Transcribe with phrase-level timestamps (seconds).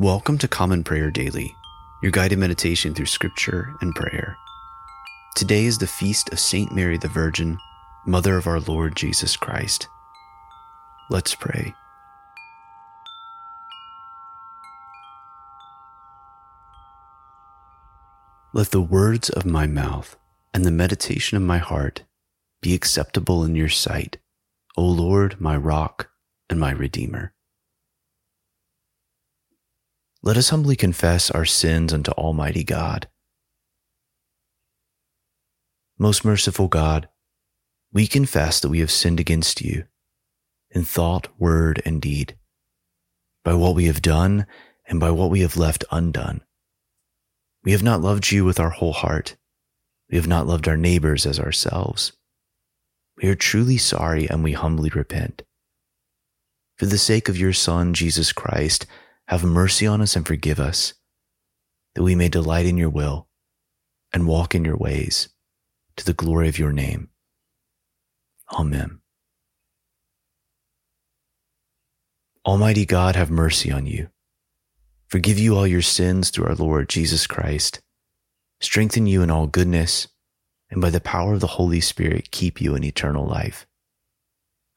[0.00, 1.54] Welcome to Common Prayer Daily,
[2.02, 4.34] your guided meditation through scripture and prayer.
[5.36, 7.58] Today is the feast of Saint Mary the Virgin,
[8.06, 9.88] Mother of our Lord Jesus Christ.
[11.10, 11.74] Let's pray.
[18.54, 20.16] Let the words of my mouth
[20.54, 22.04] and the meditation of my heart
[22.62, 24.16] be acceptable in your sight,
[24.78, 26.08] O Lord, my rock
[26.48, 27.34] and my redeemer.
[30.22, 33.08] Let us humbly confess our sins unto Almighty God.
[35.98, 37.08] Most merciful God,
[37.90, 39.84] we confess that we have sinned against you
[40.70, 42.36] in thought, word, and deed,
[43.44, 44.46] by what we have done
[44.86, 46.42] and by what we have left undone.
[47.64, 49.36] We have not loved you with our whole heart.
[50.10, 52.12] We have not loved our neighbors as ourselves.
[53.22, 55.42] We are truly sorry and we humbly repent.
[56.76, 58.86] For the sake of your Son, Jesus Christ,
[59.30, 60.92] have mercy on us and forgive us,
[61.94, 63.28] that we may delight in your will
[64.12, 65.28] and walk in your ways
[65.96, 67.08] to the glory of your name.
[68.52, 68.98] Amen.
[72.44, 74.08] Almighty God, have mercy on you.
[75.06, 77.80] Forgive you all your sins through our Lord Jesus Christ.
[78.60, 80.08] Strengthen you in all goodness,
[80.72, 83.64] and by the power of the Holy Spirit, keep you in eternal life.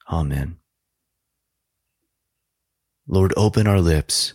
[0.08, 0.58] Amen.
[3.08, 4.34] Lord, open our lips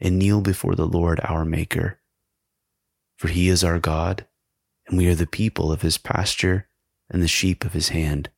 [0.00, 2.00] and kneel before the Lord our Maker.
[3.16, 4.26] For he is our God,
[4.86, 6.68] and we are the people of his pasture
[7.10, 8.30] and the sheep of his hand.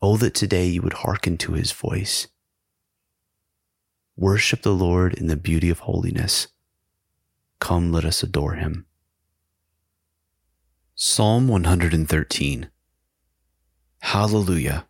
[0.00, 2.28] Oh, that today you would hearken to his voice.
[4.16, 6.48] Worship the Lord in the beauty of holiness.
[7.60, 8.86] Come, let us adore him.
[10.94, 12.68] Psalm 113
[14.00, 14.86] Hallelujah!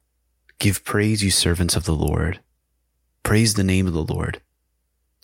[0.58, 2.40] Give praise, you servants of the Lord.
[3.22, 4.40] Praise the name of the Lord.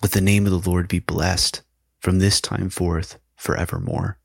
[0.01, 1.63] Let the name of the Lord be blessed
[1.99, 4.19] from this time forth forevermore.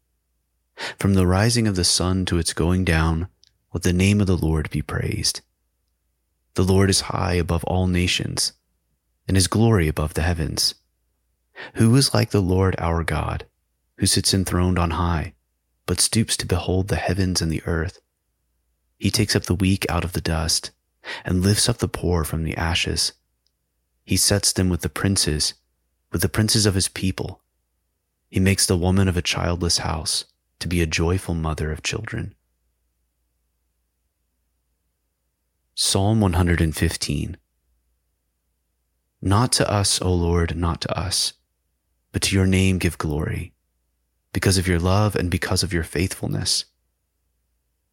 [0.99, 3.27] From the rising of the sun to its going down,
[3.73, 5.41] let the name of the Lord be praised.
[6.53, 8.53] The Lord is high above all nations,
[9.27, 10.75] and his glory above the heavens.
[11.75, 13.47] Who is like the Lord our God,
[13.97, 15.33] who sits enthroned on high,
[15.87, 17.99] but stoops to behold the heavens and the earth?
[18.99, 20.69] He takes up the weak out of the dust,
[21.25, 23.13] and lifts up the poor from the ashes.
[24.03, 25.55] He sets them with the princes
[26.13, 27.41] with the princes of his people.
[28.29, 30.25] He makes the woman of a childless house
[30.59, 32.35] to be a joyful mother of children.
[35.73, 37.37] Psalm 115
[39.23, 41.33] Not to us, O Lord, not to us,
[42.11, 43.53] but to your name give glory,
[44.33, 46.65] because of your love and because of your faithfulness.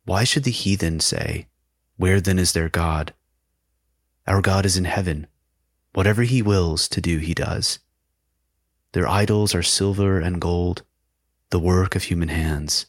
[0.05, 1.47] Why should the heathen say,
[1.97, 3.15] Where then is their God?
[4.27, 5.27] Our God is in heaven.
[5.95, 7.79] Whatever he wills to do, he does.
[8.93, 10.83] Their idols are silver and gold,
[11.51, 12.87] the work of human hands.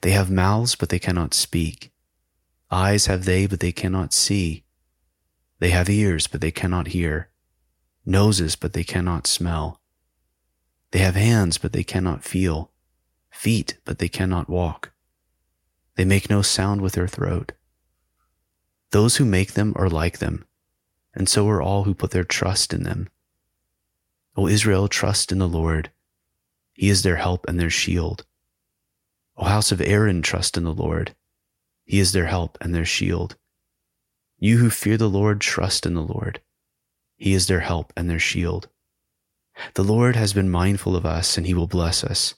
[0.00, 1.92] They have mouths, but they cannot speak.
[2.70, 4.64] Eyes have they, but they cannot see.
[5.60, 7.30] They have ears, but they cannot hear.
[8.04, 9.80] Noses, but they cannot smell.
[10.90, 12.72] They have hands, but they cannot feel.
[13.30, 14.92] Feet, but they cannot walk.
[15.96, 17.52] They make no sound with their throat.
[18.90, 20.44] Those who make them are like them,
[21.14, 23.08] and so are all who put their trust in them.
[24.36, 25.90] O Israel, trust in the Lord.
[26.74, 28.26] He is their help and their shield.
[29.36, 31.14] O house of Aaron, trust in the Lord.
[31.84, 33.36] He is their help and their shield.
[34.38, 36.42] You who fear the Lord, trust in the Lord.
[37.16, 38.68] He is their help and their shield.
[39.74, 42.34] The Lord has been mindful of us, and he will bless us.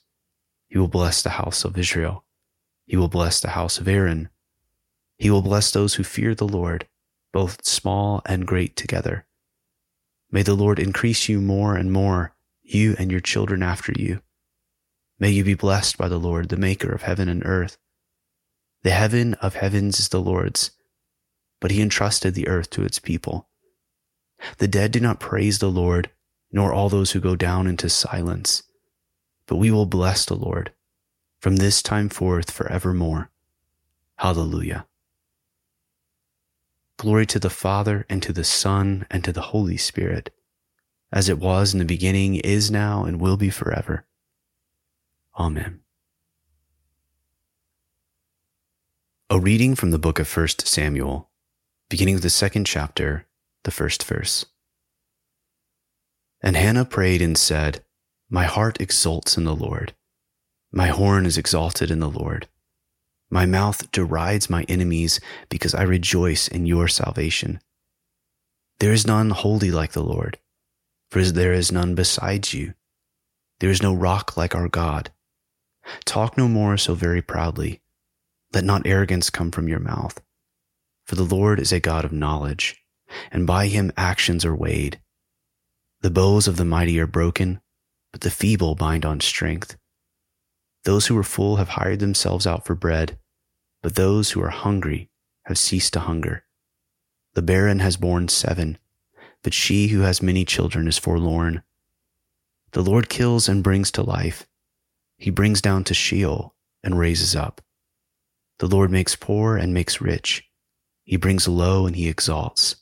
[0.69, 2.23] He will bless the house of Israel.
[2.85, 4.29] He will bless the house of Aaron.
[5.17, 6.87] He will bless those who fear the Lord,
[7.33, 9.25] both small and great together.
[10.31, 14.21] May the Lord increase you more and more, you and your children after you.
[15.19, 17.77] May you be blessed by the Lord, the maker of heaven and earth.
[18.83, 20.71] The heaven of heavens is the Lord's,
[21.59, 23.49] but he entrusted the earth to its people.
[24.59, 26.09] The dead do not praise the Lord,
[26.51, 28.63] nor all those who go down into silence.
[29.47, 30.71] But we will bless the Lord
[31.39, 33.29] from this time forth forevermore.
[34.17, 34.85] Hallelujah.
[36.99, 40.33] Glory to the Father, and to the Son, and to the Holy Spirit,
[41.13, 44.05] as it was in the beginning, is now, and will be forever.
[45.39, 45.79] Amen.
[49.29, 51.29] A reading from the book of 1 Samuel,
[51.87, 53.27] beginning with the second chapter,
[53.63, 54.45] the first verse.
[56.41, 57.81] And Hannah prayed and said,
[58.29, 59.93] My heart exults in the Lord.
[60.69, 62.49] My horn is exalted in the Lord.
[63.31, 67.59] My mouth derides my enemies because I rejoice in your salvation.
[68.79, 70.39] There is none holy like the Lord,
[71.11, 72.73] for there is none besides you.
[73.59, 75.11] There is no rock like our God.
[76.05, 77.81] Talk no more so very proudly.
[78.53, 80.21] Let not arrogance come from your mouth.
[81.05, 82.83] For the Lord is a God of knowledge,
[83.31, 84.99] and by him actions are weighed.
[86.01, 87.59] The bows of the mighty are broken,
[88.11, 89.75] but the feeble bind on strength.
[90.83, 93.17] Those who are full have hired themselves out for bread,
[93.81, 95.09] but those who are hungry
[95.43, 96.45] have ceased to hunger.
[97.33, 98.77] The barren has borne seven,
[99.43, 101.63] but she who has many children is forlorn.
[102.71, 104.47] The Lord kills and brings to life.
[105.17, 107.61] He brings down to Sheol and raises up.
[108.59, 110.49] The Lord makes poor and makes rich.
[111.03, 112.77] He brings low and he exalts.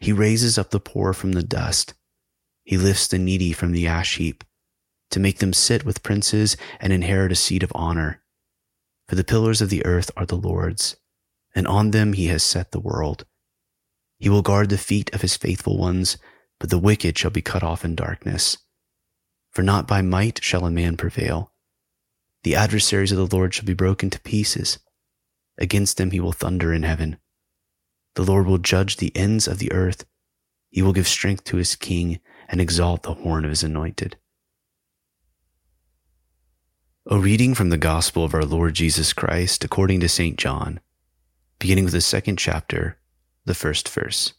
[0.00, 1.94] He raises up the poor from the dust.
[2.64, 4.44] He lifts the needy from the ash heap
[5.10, 8.22] to make them sit with princes and inherit a seat of honor.
[9.08, 10.96] For the pillars of the earth are the Lord's,
[11.54, 13.26] and on them he has set the world.
[14.18, 16.16] He will guard the feet of his faithful ones,
[16.58, 18.58] but the wicked shall be cut off in darkness.
[19.50, 21.52] For not by might shall a man prevail.
[22.42, 24.78] The adversaries of the Lord shall be broken to pieces.
[25.58, 27.18] Against them he will thunder in heaven.
[28.14, 30.04] The Lord will judge the ends of the earth.
[30.70, 34.16] He will give strength to his king and exalt the horn of his anointed.
[37.06, 40.38] A reading from the Gospel of our Lord Jesus Christ according to St.
[40.38, 40.80] John,
[41.58, 42.96] beginning with the second chapter,
[43.44, 44.32] the first verse.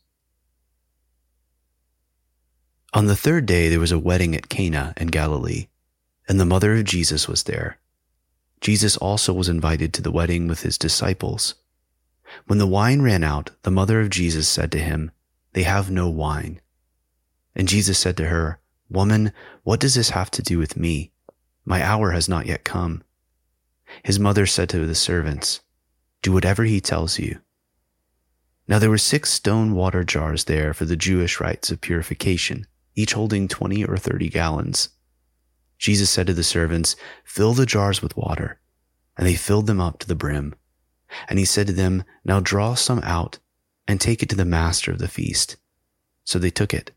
[2.91, 5.67] On the third day there was a wedding at Cana in Galilee,
[6.27, 7.77] and the mother of Jesus was there.
[8.61, 11.53] Jesus also was invited to the wedding with his disciples.
[12.47, 15.11] When the wine ran out, the mother of Jesus said to him,
[15.53, 16.61] They have no wine.
[17.55, 18.59] And Jesus said to her,
[18.89, 21.11] Woman, what does this have to do with me?
[21.65, 23.03] My hour has not yet come.
[24.03, 25.61] His mother said to the servants,
[26.21, 27.39] Do whatever he tells you.
[28.67, 32.65] Now there were six stone water jars there for the Jewish rites of purification,
[32.95, 34.89] each holding twenty or thirty gallons.
[35.77, 38.59] Jesus said to the servants, Fill the jars with water.
[39.17, 40.55] And they filled them up to the brim.
[41.29, 43.39] And he said to them, Now draw some out
[43.87, 45.57] and take it to the master of the feast.
[46.23, 46.91] So they took it.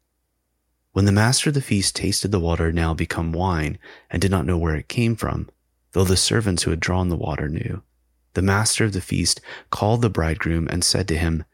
[0.99, 3.79] When the master of the feast tasted the water now become wine
[4.11, 5.49] and did not know where it came from,
[5.93, 7.85] though the servants who had drawn the water knew,
[8.35, 9.41] the master of the feast
[9.71, 11.45] called the bridegroom and said to him,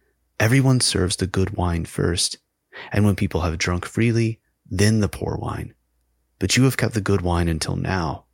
[0.40, 2.38] Everyone serves the good wine first,
[2.90, 5.74] and when people have drunk freely, then the poor wine.
[6.38, 8.24] But you have kept the good wine until now.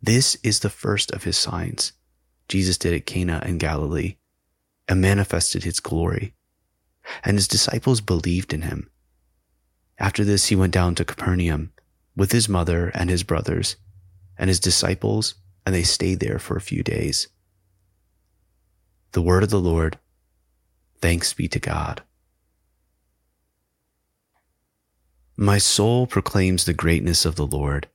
[0.00, 1.92] This is the first of his signs
[2.48, 4.16] Jesus did at Cana in Galilee
[4.88, 6.32] and manifested his glory.
[7.22, 8.88] And his disciples believed in him.
[10.00, 11.72] After this, he went down to Capernaum
[12.16, 13.76] with his mother and his brothers
[14.38, 15.34] and his disciples,
[15.66, 17.28] and they stayed there for a few days.
[19.12, 19.98] The word of the Lord.
[21.02, 22.02] Thanks be to God.
[25.36, 27.88] My soul proclaims the greatness of the Lord.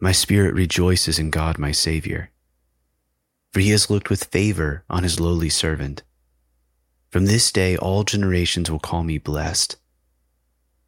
[0.00, 2.30] My spirit rejoices in God my Savior.
[3.52, 6.02] For he has looked with favor on his lowly servant.
[7.10, 9.76] From this day all generations will call me blessed.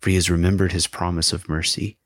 [0.00, 1.98] for he has remembered his promise of mercy,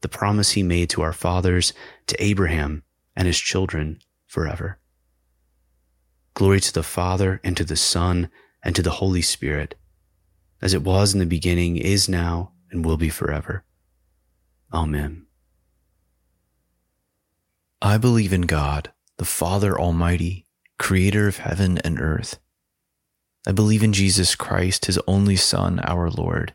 [0.00, 1.72] the promise he made to our fathers,
[2.06, 2.82] to Abraham
[3.14, 4.78] and his children forever.
[6.34, 8.28] Glory to the Father, and to the Son,
[8.62, 9.74] and to the Holy Spirit,
[10.60, 13.64] as it was in the beginning, is now, and will be forever.
[14.72, 15.26] Amen.
[17.80, 20.46] I believe in God, the Father Almighty,
[20.78, 22.38] creator of heaven and earth.
[23.46, 26.54] I believe in Jesus Christ, his only Son, our Lord.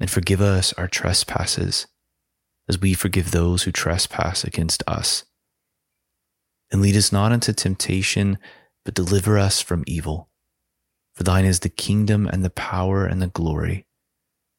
[0.00, 1.86] and forgive us our trespasses,
[2.68, 5.24] as we forgive those who trespass against us.
[6.70, 8.38] And lead us not into temptation,
[8.84, 10.28] but deliver us from evil.
[11.14, 13.86] For thine is the kingdom and the power and the glory,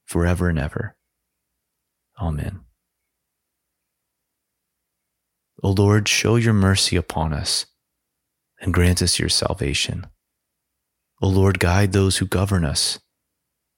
[0.05, 0.97] forever and ever.
[2.19, 2.61] Amen.
[5.63, 7.65] O Lord, show your mercy upon us
[8.59, 10.07] and grant us your salvation.
[11.21, 12.99] O Lord, guide those who govern us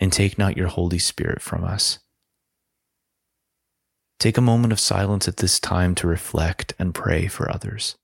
[0.00, 1.98] and take not your Holy Spirit from us.
[4.18, 7.96] Take a moment of silence at this time to reflect and pray for others.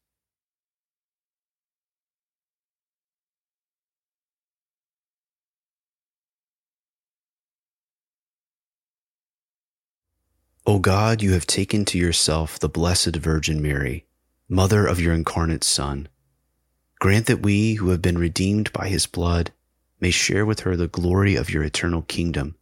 [10.68, 14.04] O God, you have taken to yourself the Blessed Virgin Mary,
[14.48, 16.08] Mother of your incarnate Son.
[16.98, 19.52] Grant that we, who have been redeemed by his blood,
[20.00, 22.56] may share with her the glory of your eternal kingdom.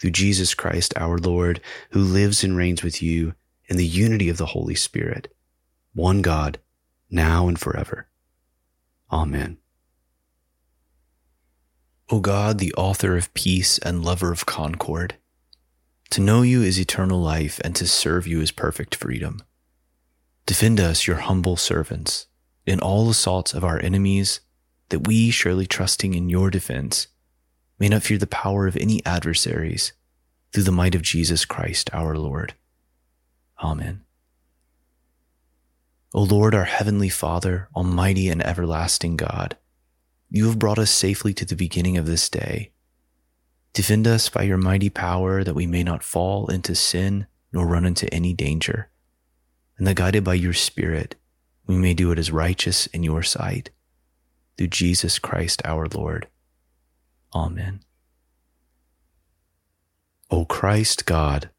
[0.00, 1.60] Through Jesus Christ our Lord,
[1.90, 3.34] who lives and reigns with you
[3.68, 5.34] in the unity of the Holy Spirit,
[5.92, 6.58] one God,
[7.10, 8.08] now and forever.
[9.10, 9.58] Amen.
[12.10, 15.16] O God, the author of peace and lover of concord,
[16.10, 19.42] to know you is eternal life, and to serve you is perfect freedom.
[20.46, 22.26] Defend us, your humble servants,
[22.64, 24.40] in all assaults of our enemies,
[24.88, 27.08] that we, surely trusting in your defense,
[27.78, 29.92] may not fear the power of any adversaries,
[30.52, 32.54] through the might of Jesus Christ our Lord.
[33.62, 34.02] Amen.
[36.14, 39.56] O Lord, our heavenly Father, almighty and everlasting God,
[40.30, 42.72] you have brought us safely to the beginning of this day
[43.78, 47.84] Defend us by your mighty power that we may not fall into sin nor run
[47.84, 48.90] into any danger,
[49.76, 51.14] and that guided by your Spirit,
[51.66, 53.70] we may do what is righteous in your sight.
[54.58, 56.26] Through Jesus Christ our Lord.
[57.32, 57.80] Amen.
[60.30, 61.50] O Christ God,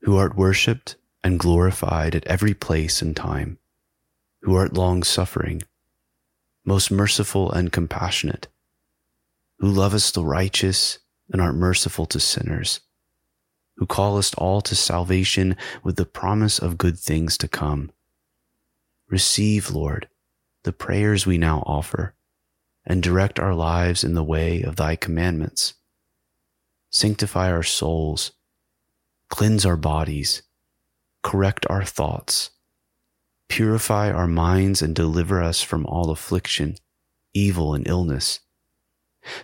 [0.00, 3.58] who art worshipped and glorified at every place and time,
[4.40, 5.62] who art long suffering,
[6.64, 8.48] most merciful and compassionate,
[9.60, 10.98] who lovest the righteous
[11.30, 12.80] and art merciful to sinners,
[13.76, 17.92] who callest all to salvation with the promise of good things to come.
[19.08, 20.08] Receive, Lord,
[20.64, 22.14] the prayers we now offer,
[22.84, 25.74] and direct our lives in the way of thy commandments.
[26.90, 28.32] Sanctify our souls,
[29.28, 30.42] cleanse our bodies,
[31.22, 32.50] correct our thoughts,
[33.48, 36.76] purify our minds, and deliver us from all affliction,
[37.32, 38.40] evil, and illness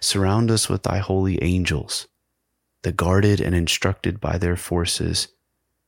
[0.00, 2.08] Surround us with thy holy angels,
[2.82, 5.28] that guarded and instructed by their forces,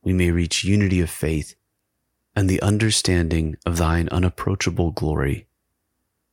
[0.01, 1.55] we may reach unity of faith
[2.35, 5.47] and the understanding of thine unapproachable glory.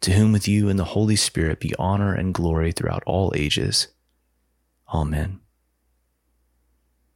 [0.00, 3.88] to whom with you and the Holy Spirit be honor and glory throughout all ages.
[4.92, 5.40] Amen.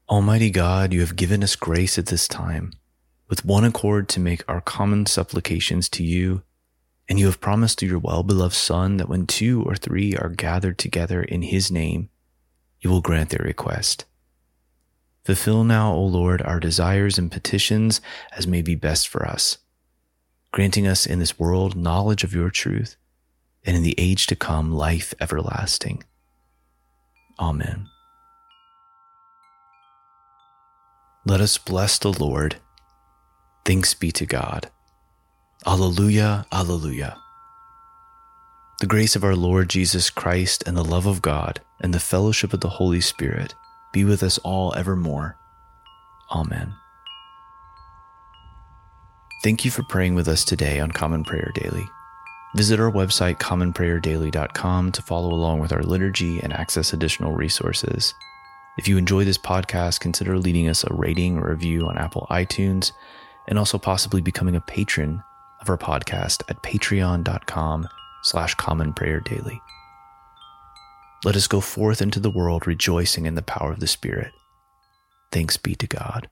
[0.09, 2.73] Almighty God, you have given us grace at this time,
[3.29, 6.43] with one accord to make our common supplications to you,
[7.09, 10.29] and you have promised to your well beloved Son that when two or three are
[10.29, 12.11] gathered together in his name,
[12.81, 14.05] you will grant their request.
[15.25, 18.03] Fulfill now, O Lord, our desires and petitions
[18.37, 19.57] as may be best for us,
[20.55, 22.95] granting us in this world knowledge of your truth,
[23.65, 26.05] and in the age to come life everlasting.
[27.41, 27.89] Amen.
[31.27, 32.55] Let us bless the Lord.
[33.65, 34.71] Thanks be to God.
[35.67, 37.17] Alleluia, Alleluia.
[38.79, 42.53] The grace of our Lord Jesus Christ and the love of God and the fellowship
[42.53, 43.57] of the Holy Spirit
[43.93, 45.37] be with us all evermore.
[46.31, 46.75] Amen.
[49.45, 51.87] Thank you for praying with us today on Common Prayer Daily.
[52.57, 58.15] Visit our website, commonprayerdaily.com, to follow along with our liturgy and access additional resources.
[58.79, 62.93] If you enjoy this podcast, consider leaving us a rating or review on Apple iTunes
[63.47, 65.23] and also possibly becoming a patron
[65.61, 67.87] of our podcast at patreon.com
[68.23, 69.61] slash commonprayerdaily.
[71.23, 74.33] Let us go forth into the world rejoicing in the power of the Spirit.
[75.31, 76.31] Thanks be to God.